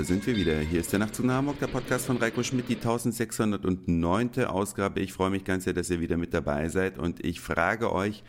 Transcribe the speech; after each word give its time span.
da 0.00 0.04
sind 0.04 0.26
wir 0.26 0.34
wieder. 0.34 0.58
Hier 0.60 0.80
ist 0.80 0.92
der 0.92 0.98
Nachtzug 0.98 1.26
nach 1.26 1.34
Hamburg, 1.34 1.58
der 1.58 1.66
Podcast 1.66 2.06
von 2.06 2.16
Reiko 2.16 2.42
Schmidt, 2.42 2.70
die 2.70 2.76
1609. 2.76 4.46
Ausgabe. 4.46 5.00
Ich 5.00 5.12
freue 5.12 5.28
mich 5.28 5.44
ganz 5.44 5.64
sehr, 5.64 5.74
dass 5.74 5.90
ihr 5.90 6.00
wieder 6.00 6.16
mit 6.16 6.32
dabei 6.32 6.70
seid 6.70 6.96
und 6.96 7.22
ich 7.22 7.38
frage 7.38 7.92
euch, 7.92 8.24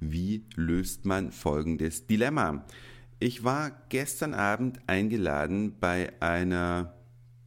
wie 0.00 0.44
löst 0.54 1.06
man 1.06 1.32
folgendes 1.32 2.06
Dilemma? 2.06 2.66
Ich 3.20 3.42
war 3.42 3.70
gestern 3.88 4.34
Abend 4.34 4.80
eingeladen 4.86 5.76
bei 5.80 6.12
einer 6.20 6.92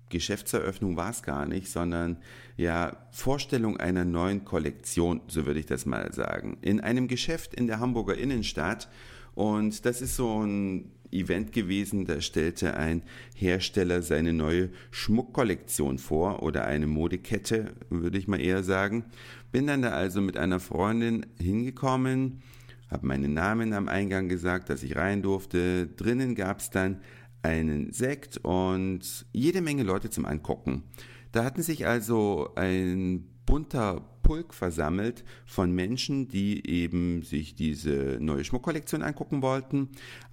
Geschäftseröffnung 0.10 0.98
war 0.98 1.12
es 1.12 1.22
gar 1.22 1.46
nicht, 1.46 1.70
sondern 1.70 2.18
ja 2.56 2.98
Vorstellung 3.12 3.78
einer 3.78 4.06
neuen 4.06 4.44
Kollektion, 4.44 5.22
so 5.28 5.46
würde 5.46 5.60
ich 5.60 5.68
das 5.68 5.86
mal 5.86 6.12
sagen, 6.14 6.58
in 6.62 6.82
einem 6.82 7.08
Geschäft 7.08 7.54
in 7.54 7.68
der 7.68 7.80
Hamburger 7.80 8.18
Innenstadt 8.18 8.90
und 9.38 9.86
das 9.86 10.02
ist 10.02 10.16
so 10.16 10.44
ein 10.44 10.94
Event 11.12 11.52
gewesen, 11.52 12.06
da 12.06 12.22
stellte 12.22 12.76
ein 12.76 13.04
Hersteller 13.36 14.02
seine 14.02 14.34
neue 14.34 14.70
Schmuckkollektion 14.92 15.98
vor 15.98 16.44
oder 16.44 16.66
eine 16.66 16.88
Modekette, 16.88 17.74
würde 17.90 18.18
ich 18.18 18.28
mal 18.28 18.42
eher 18.42 18.64
sagen. 18.64 19.06
Bin 19.52 19.68
dann 19.68 19.82
da 19.82 19.90
also 19.90 20.22
mit 20.22 20.38
einer 20.38 20.60
Freundin 20.60 21.26
hingekommen, 21.40 22.42
habe 22.90 23.08
meinen 23.08 23.34
Namen 23.34 23.74
am 23.74 23.88
Eingang 23.88 24.30
gesagt, 24.30 24.70
dass 24.70 24.84
ich 24.84 24.96
rein 24.96 25.22
durfte. 25.22 25.88
Drinnen 25.88 26.36
gab's 26.36 26.70
dann 26.70 27.02
einen 27.42 27.92
Sekt 27.92 28.38
und 28.38 29.26
jede 29.32 29.62
Menge 29.62 29.84
Leute 29.84 30.10
zum 30.10 30.26
Angucken. 30.26 30.84
Da 31.32 31.44
hatten 31.44 31.62
sich 31.62 31.88
also 31.88 32.52
ein 32.56 33.28
bunter 33.46 34.17
Pulk 34.28 34.54
versammelt 34.54 35.24
von 35.46 35.72
Menschen, 35.72 36.28
die 36.28 36.70
eben 36.70 37.24
sich 37.24 37.56
diese 37.56 38.18
neue 38.20 38.44
Schmuckkollektion 38.44 39.02
angucken 39.02 39.42
wollten. 39.42 39.88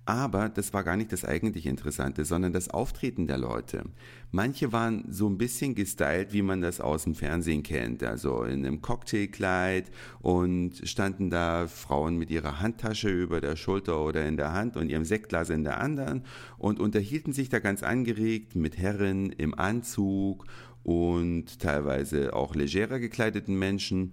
Aber 0.04 0.48
das 0.48 0.74
war 0.74 0.82
gar 0.82 0.96
nicht 0.96 1.12
das 1.12 1.24
eigentlich 1.24 1.64
Interessante, 1.64 2.24
sondern 2.24 2.52
das 2.52 2.68
Auftreten 2.68 3.28
der 3.28 3.38
Leute. 3.38 3.84
Manche 4.32 4.72
waren 4.72 5.04
so 5.08 5.28
ein 5.28 5.38
bisschen 5.38 5.76
gestylt, 5.76 6.32
wie 6.32 6.42
man 6.42 6.60
das 6.60 6.80
aus 6.80 7.04
dem 7.04 7.14
Fernsehen 7.14 7.62
kennt, 7.62 8.02
also 8.02 8.42
in 8.42 8.66
einem 8.66 8.82
Cocktailkleid 8.82 9.92
und 10.20 10.72
standen 10.82 11.30
da 11.30 11.68
Frauen 11.68 12.18
mit 12.18 12.30
ihrer 12.30 12.60
Handtasche 12.60 13.08
über 13.08 13.40
der 13.40 13.54
Schulter 13.54 14.04
oder 14.04 14.26
in 14.26 14.36
der 14.36 14.52
Hand 14.52 14.76
und 14.76 14.88
ihrem 14.88 15.04
Sektglas 15.04 15.50
in 15.50 15.62
der 15.62 15.80
anderen 15.80 16.24
und 16.58 16.80
unterhielten 16.80 17.32
sich 17.32 17.48
da 17.48 17.60
ganz 17.60 17.84
angeregt 17.84 18.56
mit 18.56 18.76
Herren 18.76 19.30
im 19.30 19.56
Anzug 19.56 20.46
und 20.84 21.58
teilweise 21.58 22.34
auch 22.34 22.54
legerer 22.54 23.00
gekleideten 23.00 23.58
Menschen. 23.58 24.12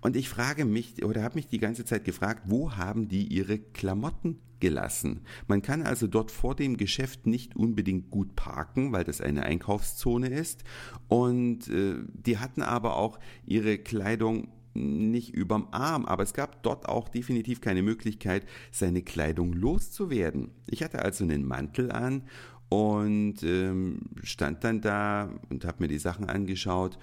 Und 0.00 0.16
ich 0.16 0.28
frage 0.28 0.64
mich 0.64 1.04
oder 1.04 1.22
habe 1.22 1.36
mich 1.36 1.48
die 1.48 1.58
ganze 1.58 1.84
Zeit 1.84 2.04
gefragt, 2.04 2.42
wo 2.46 2.76
haben 2.76 3.08
die 3.08 3.26
ihre 3.26 3.58
Klamotten 3.58 4.38
gelassen? 4.60 5.20
Man 5.46 5.62
kann 5.62 5.82
also 5.82 6.06
dort 6.06 6.30
vor 6.30 6.54
dem 6.54 6.76
Geschäft 6.76 7.26
nicht 7.26 7.56
unbedingt 7.56 8.10
gut 8.10 8.34
parken, 8.34 8.92
weil 8.92 9.04
das 9.04 9.20
eine 9.20 9.42
Einkaufszone 9.42 10.28
ist. 10.28 10.64
Und 11.08 11.68
äh, 11.68 11.96
die 12.08 12.38
hatten 12.38 12.62
aber 12.62 12.96
auch 12.96 13.18
ihre 13.44 13.78
Kleidung 13.78 14.48
nicht 14.76 15.34
überm 15.34 15.68
Arm, 15.70 16.04
aber 16.04 16.22
es 16.22 16.34
gab 16.34 16.62
dort 16.62 16.88
auch 16.88 17.08
definitiv 17.08 17.60
keine 17.60 17.82
Möglichkeit, 17.82 18.44
seine 18.70 19.02
Kleidung 19.02 19.52
loszuwerden. 19.54 20.50
Ich 20.66 20.82
hatte 20.82 21.00
also 21.00 21.24
einen 21.24 21.46
Mantel 21.46 21.90
an 21.90 22.22
und 22.68 23.42
ähm, 23.42 24.00
stand 24.22 24.64
dann 24.64 24.80
da 24.80 25.30
und 25.50 25.64
habe 25.64 25.84
mir 25.84 25.88
die 25.88 25.98
Sachen 25.98 26.28
angeschaut. 26.28 26.98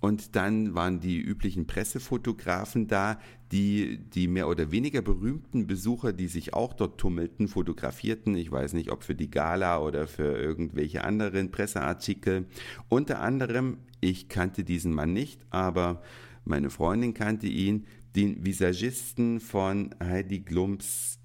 Und 0.00 0.36
dann 0.36 0.74
waren 0.74 1.00
die 1.00 1.18
üblichen 1.18 1.66
Pressefotografen 1.66 2.86
da, 2.86 3.18
die 3.50 3.98
die 3.98 4.28
mehr 4.28 4.48
oder 4.48 4.70
weniger 4.70 5.02
berühmten 5.02 5.66
Besucher, 5.66 6.12
die 6.12 6.28
sich 6.28 6.54
auch 6.54 6.72
dort 6.72 6.98
tummelten, 6.98 7.48
fotografierten. 7.48 8.36
Ich 8.36 8.52
weiß 8.52 8.74
nicht, 8.74 8.92
ob 8.92 9.02
für 9.02 9.16
die 9.16 9.30
Gala 9.30 9.80
oder 9.80 10.06
für 10.06 10.38
irgendwelche 10.38 11.02
anderen 11.02 11.50
Presseartikel. 11.50 12.46
Unter 12.88 13.20
anderem, 13.20 13.78
ich 14.00 14.28
kannte 14.28 14.62
diesen 14.62 14.94
Mann 14.94 15.12
nicht, 15.12 15.40
aber 15.50 16.00
meine 16.44 16.70
Freundin 16.70 17.12
kannte 17.14 17.48
ihn, 17.48 17.86
den 18.14 18.44
Visagisten 18.44 19.40
von 19.40 19.94
Heidi 20.00 20.40
Glums 20.40 21.17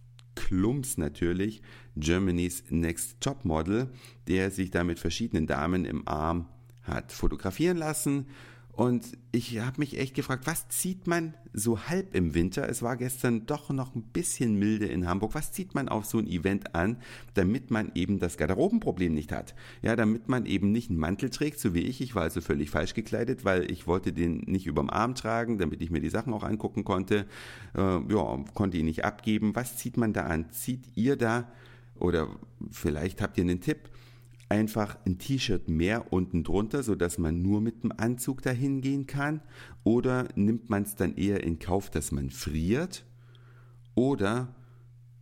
Klumps 0.53 0.99
natürlich, 0.99 1.63
Germany's 1.95 2.63
Next 2.69 3.19
Top 3.19 3.43
Model, 3.43 3.89
der 4.27 4.51
sich 4.51 4.69
da 4.69 4.83
mit 4.83 4.99
verschiedenen 4.99 5.47
Damen 5.47 5.83
im 5.83 6.07
Arm 6.07 6.47
hat 6.83 7.11
fotografieren 7.11 7.75
lassen. 7.77 8.27
Und 8.75 9.05
ich 9.31 9.59
habe 9.59 9.79
mich 9.79 9.99
echt 9.99 10.15
gefragt, 10.15 10.47
was 10.47 10.67
zieht 10.67 11.05
man 11.05 11.35
so 11.53 11.79
halb 11.81 12.15
im 12.15 12.33
Winter? 12.33 12.67
Es 12.67 12.81
war 12.81 12.97
gestern 12.97 13.45
doch 13.45 13.69
noch 13.69 13.93
ein 13.93 14.01
bisschen 14.01 14.57
milde 14.57 14.87
in 14.87 15.07
Hamburg. 15.07 15.35
Was 15.35 15.51
zieht 15.51 15.75
man 15.75 15.89
auf 15.89 16.05
so 16.05 16.17
ein 16.17 16.25
Event 16.25 16.73
an, 16.73 16.97
damit 17.35 17.69
man 17.69 17.91
eben 17.93 18.17
das 18.17 18.35
Garderobenproblem 18.35 19.13
nicht 19.13 19.31
hat? 19.31 19.53
Ja, 19.83 19.95
damit 19.95 20.27
man 20.27 20.47
eben 20.47 20.71
nicht 20.71 20.89
einen 20.89 20.97
Mantel 20.97 21.29
trägt, 21.29 21.59
so 21.59 21.75
wie 21.75 21.81
ich. 21.81 22.01
Ich 22.01 22.15
war 22.15 22.23
also 22.23 22.41
völlig 22.41 22.71
falsch 22.71 22.95
gekleidet, 22.95 23.45
weil 23.45 23.69
ich 23.69 23.85
wollte 23.85 24.11
den 24.11 24.37
nicht 24.47 24.65
überm 24.65 24.89
Arm 24.89 25.13
tragen, 25.13 25.59
damit 25.59 25.79
ich 25.83 25.91
mir 25.91 26.01
die 26.01 26.09
Sachen 26.09 26.33
auch 26.33 26.43
angucken 26.43 26.83
konnte. 26.83 27.27
Äh, 27.75 27.79
ja, 27.79 28.43
konnte 28.55 28.77
ihn 28.77 28.85
nicht 28.85 29.05
abgeben. 29.05 29.55
Was 29.55 29.77
zieht 29.77 29.97
man 29.97 30.13
da 30.13 30.21
an? 30.21 30.49
Zieht 30.49 30.85
ihr 30.95 31.15
da 31.15 31.47
oder 31.99 32.27
vielleicht 32.71 33.21
habt 33.21 33.37
ihr 33.37 33.43
einen 33.43 33.61
Tipp? 33.61 33.92
Einfach 34.49 34.97
ein 35.05 35.17
T-Shirt 35.17 35.67
mehr 35.67 36.11
unten 36.13 36.43
drunter, 36.43 36.83
so 36.83 36.95
dass 36.95 37.17
man 37.17 37.41
nur 37.41 37.61
mit 37.61 37.83
dem 37.83 37.91
Anzug 37.91 38.41
dahin 38.41 38.81
gehen 38.81 39.07
kann? 39.07 39.41
Oder 39.83 40.27
nimmt 40.35 40.69
man 40.69 40.83
es 40.83 40.95
dann 40.95 41.15
eher 41.15 41.43
in 41.43 41.59
Kauf, 41.59 41.89
dass 41.89 42.11
man 42.11 42.29
friert? 42.29 43.05
Oder 43.95 44.55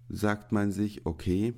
sagt 0.09 0.51
man 0.51 0.71
sich, 0.71 1.05
okay, 1.05 1.53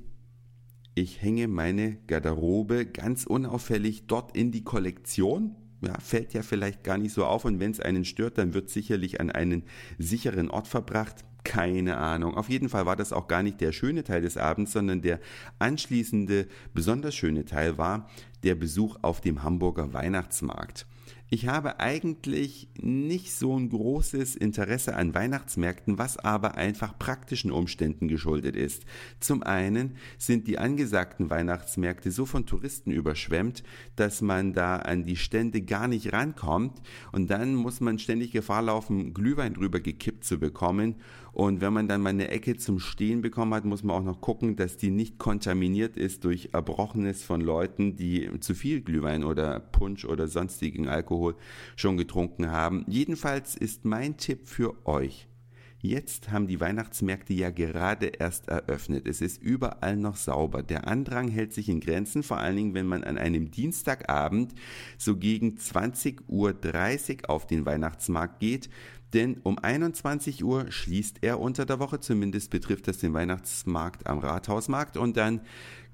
ich 0.95 1.21
hänge 1.21 1.47
meine 1.47 1.97
Garderobe 2.07 2.85
ganz 2.85 3.25
unauffällig 3.25 4.05
dort 4.05 4.37
in 4.37 4.51
die 4.51 4.63
Kollektion. 4.63 5.55
Ja, 5.81 5.99
fällt 5.99 6.33
ja 6.33 6.43
vielleicht 6.43 6.83
gar 6.83 6.97
nicht 6.97 7.13
so 7.13 7.25
auf 7.25 7.45
und 7.45 7.59
wenn 7.59 7.71
es 7.71 7.79
einen 7.79 8.05
stört, 8.05 8.37
dann 8.37 8.53
wird 8.53 8.69
sicherlich 8.69 9.19
an 9.19 9.31
einen 9.31 9.63
sicheren 9.97 10.49
Ort 10.49 10.67
verbracht. 10.67 11.25
Keine 11.43 11.97
Ahnung. 11.97 12.35
Auf 12.35 12.49
jeden 12.49 12.69
Fall 12.69 12.85
war 12.85 12.95
das 12.95 13.11
auch 13.11 13.27
gar 13.27 13.43
nicht 13.43 13.59
der 13.59 13.71
schöne 13.71 14.03
Teil 14.03 14.21
des 14.21 14.37
Abends, 14.37 14.71
sondern 14.71 15.01
der 15.01 15.19
anschließende, 15.59 16.47
besonders 16.73 17.15
schöne 17.15 17.45
Teil 17.45 17.77
war 17.77 18.09
der 18.43 18.55
Besuch 18.55 18.97
auf 19.01 19.21
dem 19.21 19.43
Hamburger 19.43 19.93
Weihnachtsmarkt. 19.93 20.85
Ich 21.29 21.47
habe 21.47 21.79
eigentlich 21.79 22.67
nicht 22.79 23.33
so 23.33 23.57
ein 23.57 23.69
großes 23.69 24.35
Interesse 24.35 24.95
an 24.95 25.15
Weihnachtsmärkten, 25.15 25.97
was 25.97 26.17
aber 26.17 26.55
einfach 26.55 26.99
praktischen 26.99 27.51
Umständen 27.51 28.07
geschuldet 28.07 28.55
ist. 28.55 28.83
Zum 29.19 29.41
einen 29.41 29.95
sind 30.19 30.47
die 30.47 30.59
angesagten 30.59 31.31
Weihnachtsmärkte 31.31 32.11
so 32.11 32.27
von 32.27 32.45
Touristen 32.45 32.91
überschwemmt, 32.91 33.63
dass 33.95 34.21
man 34.21 34.53
da 34.53 34.75
an 34.75 35.05
die 35.05 35.15
Stände 35.15 35.63
gar 35.63 35.87
nicht 35.87 36.13
rankommt 36.13 36.83
und 37.11 37.31
dann 37.31 37.55
muss 37.55 37.81
man 37.81 37.97
ständig 37.97 38.31
Gefahr 38.31 38.61
laufen, 38.61 39.15
Glühwein 39.15 39.55
drüber 39.55 39.79
gekippt 39.79 40.25
zu 40.25 40.39
bekommen 40.39 40.97
und 41.33 41.61
wenn 41.61 41.73
man 41.73 41.87
dann 41.87 42.01
mal 42.01 42.11
eine 42.11 42.27
Ecke 42.27 42.57
zum 42.57 42.77
Stehen 42.77 43.23
bekommen 43.23 43.55
hat, 43.55 43.65
muss 43.65 43.81
man 43.81 43.95
auch 43.97 44.03
noch 44.03 44.21
gucken, 44.21 44.55
dass 44.55 44.77
die 44.77 44.91
nicht 44.91 45.17
kontaminiert 45.17 45.97
ist 45.97 46.25
durch 46.25 46.49
Erbrochenes 46.53 47.23
von 47.23 47.41
Leuten, 47.41 47.95
die 47.95 48.29
zu 48.39 48.53
viel 48.53 48.81
Glühwein 48.81 49.23
oder 49.23 49.59
Punsch 49.59 50.05
oder 50.05 50.27
sonstigen 50.27 50.87
Alkohol 50.87 51.12
Alkohol 51.13 51.35
schon 51.75 51.97
getrunken 51.97 52.51
haben. 52.51 52.85
Jedenfalls 52.87 53.55
ist 53.55 53.85
mein 53.85 54.17
Tipp 54.17 54.47
für 54.47 54.85
euch. 54.87 55.27
Jetzt 55.79 56.31
haben 56.31 56.47
die 56.47 56.61
Weihnachtsmärkte 56.61 57.33
ja 57.33 57.51
gerade 57.51 58.05
erst 58.05 58.47
eröffnet. 58.47 59.05
Es 59.05 59.19
ist 59.19 59.41
überall 59.43 59.97
noch 59.97 60.15
sauber. 60.15 60.63
Der 60.63 60.87
Andrang 60.87 61.27
hält 61.27 61.53
sich 61.53 61.67
in 61.67 61.81
Grenzen, 61.81 62.23
vor 62.23 62.37
allen 62.37 62.55
Dingen, 62.55 62.73
wenn 62.73 62.87
man 62.87 63.03
an 63.03 63.17
einem 63.17 63.51
Dienstagabend 63.51 64.53
so 64.97 65.17
gegen 65.17 65.57
20.30 65.57 66.23
Uhr 66.29 67.29
auf 67.29 67.45
den 67.45 67.65
Weihnachtsmarkt 67.65 68.39
geht. 68.39 68.69
Denn 69.13 69.41
um 69.43 69.59
21 69.59 70.43
Uhr 70.43 70.71
schließt 70.71 71.17
er 71.21 71.39
unter 71.41 71.65
der 71.65 71.79
Woche, 71.79 71.99
zumindest 71.99 72.49
betrifft 72.49 72.87
das 72.87 72.99
den 72.99 73.13
Weihnachtsmarkt 73.13 74.07
am 74.07 74.19
Rathausmarkt. 74.19 74.95
Und 74.95 75.17
dann 75.17 75.41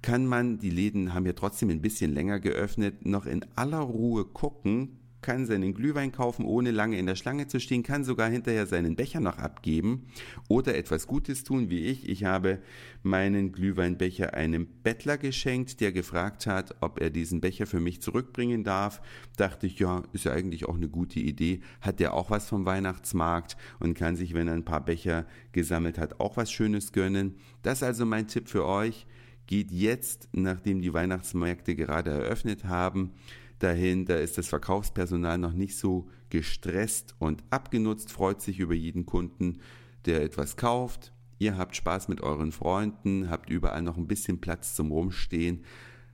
kann 0.01 0.25
man, 0.25 0.59
die 0.59 0.69
Läden 0.69 1.13
haben 1.13 1.25
ja 1.25 1.33
trotzdem 1.33 1.69
ein 1.69 1.81
bisschen 1.81 2.13
länger 2.13 2.39
geöffnet, 2.39 3.05
noch 3.05 3.25
in 3.25 3.45
aller 3.55 3.79
Ruhe 3.79 4.25
gucken, 4.25 4.99
kann 5.21 5.45
seinen 5.45 5.73
Glühwein 5.73 6.11
kaufen, 6.11 6.45
ohne 6.45 6.71
lange 6.71 6.97
in 6.97 7.05
der 7.05 7.15
Schlange 7.15 7.47
zu 7.47 7.59
stehen, 7.59 7.83
kann 7.83 8.03
sogar 8.03 8.29
hinterher 8.29 8.65
seinen 8.65 8.95
Becher 8.95 9.19
noch 9.19 9.37
abgeben 9.37 10.07
oder 10.47 10.75
etwas 10.75 11.07
Gutes 11.07 11.43
tun 11.43 11.69
wie 11.69 11.85
ich. 11.85 12.07
Ich 12.07 12.23
habe 12.23 12.59
meinen 13.03 13.51
Glühweinbecher 13.51 14.33
einem 14.33 14.67
Bettler 14.83 15.17
geschenkt, 15.17 15.81
der 15.81 15.91
gefragt 15.91 16.47
hat, 16.47 16.75
ob 16.81 17.01
er 17.01 17.09
diesen 17.09 17.41
Becher 17.41 17.65
für 17.65 17.79
mich 17.79 18.01
zurückbringen 18.01 18.63
darf. 18.63 19.01
Dachte 19.37 19.67
ich, 19.67 19.79
ja, 19.79 20.03
ist 20.13 20.25
ja 20.25 20.31
eigentlich 20.31 20.65
auch 20.65 20.75
eine 20.75 20.89
gute 20.89 21.19
Idee. 21.19 21.61
Hat 21.81 21.99
der 21.99 22.13
auch 22.13 22.29
was 22.29 22.47
vom 22.47 22.65
Weihnachtsmarkt 22.65 23.57
und 23.79 23.93
kann 23.95 24.15
sich, 24.15 24.33
wenn 24.33 24.47
er 24.47 24.53
ein 24.53 24.65
paar 24.65 24.83
Becher 24.83 25.25
gesammelt 25.51 25.97
hat, 25.97 26.19
auch 26.19 26.37
was 26.37 26.51
Schönes 26.51 26.91
gönnen. 26.91 27.35
Das 27.61 27.79
ist 27.79 27.83
also 27.83 28.05
mein 28.05 28.27
Tipp 28.27 28.47
für 28.47 28.65
euch. 28.65 29.05
Geht 29.47 29.71
jetzt, 29.71 30.29
nachdem 30.31 30.79
die 30.81 30.93
Weihnachtsmärkte 30.93 31.75
gerade 31.75 32.11
eröffnet 32.11 32.65
haben, 32.65 33.13
dahin. 33.59 34.05
Da 34.05 34.15
ist 34.15 34.37
das 34.37 34.47
Verkaufspersonal 34.47 35.37
noch 35.37 35.53
nicht 35.53 35.77
so 35.77 36.07
gestresst 36.29 37.15
und 37.19 37.43
abgenutzt, 37.49 38.11
freut 38.11 38.41
sich 38.41 38.59
über 38.59 38.73
jeden 38.73 39.05
Kunden, 39.05 39.59
der 40.05 40.23
etwas 40.23 40.57
kauft. 40.57 41.13
Ihr 41.37 41.57
habt 41.57 41.75
Spaß 41.75 42.07
mit 42.07 42.21
euren 42.21 42.51
Freunden, 42.51 43.29
habt 43.29 43.49
überall 43.49 43.81
noch 43.81 43.97
ein 43.97 44.07
bisschen 44.07 44.41
Platz 44.41 44.75
zum 44.75 44.91
Rumstehen. 44.91 45.63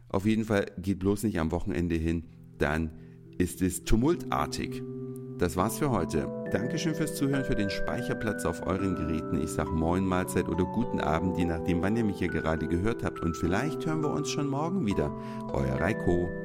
Auf 0.10 0.26
jeden 0.26 0.46
Fall 0.46 0.68
geht 0.78 1.00
bloß 1.00 1.24
nicht 1.24 1.40
am 1.40 1.52
Wochenende 1.52 1.96
hin, 1.96 2.26
dann 2.58 2.92
ist 3.38 3.62
es 3.62 3.84
tumultartig. 3.84 4.82
Das 5.38 5.58
war's 5.58 5.80
für 5.80 5.90
heute. 5.90 6.30
Dankeschön 6.52 6.96
fürs 6.96 7.16
Zuhören, 7.16 7.44
für 7.44 7.56
den 7.56 7.70
Speicherplatz 7.70 8.46
auf 8.46 8.66
euren 8.66 8.96
Geräten. 8.96 9.42
Ich 9.42 9.50
sag 9.50 9.70
Moin, 9.70 10.06
Mahlzeit 10.06 10.48
oder 10.48 10.64
guten 10.64 11.02
Abend, 11.02 11.38
je 11.38 11.44
nachdem, 11.44 11.82
wann 11.82 11.98
ihr 11.98 12.06
mich 12.06 12.20
hier 12.20 12.30
gerade 12.30 12.68
gehört 12.68 13.04
habt. 13.04 13.20
Und 13.20 13.36
vielleicht 13.36 13.86
hören 13.86 14.02
wir 14.02 14.12
uns 14.12 14.30
schon 14.30 14.48
morgen 14.48 14.86
wieder. 14.86 15.12
Euer 15.52 15.82
Reiko. 15.82 16.45